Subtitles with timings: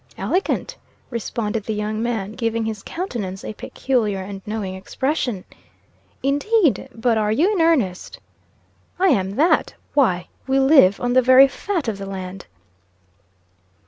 [0.17, 0.75] "Elegant,"
[1.11, 5.43] responded the young man, giving his countenance a peculiar and knowing expression.
[6.23, 6.89] "Indeed?
[6.95, 8.17] But are you in earnest?"
[8.97, 9.75] "I am that.
[9.93, 12.47] Why, we live on the very fat of the land."